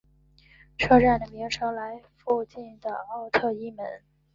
[0.79, 4.01] 车站的名称来附近的奥特伊门。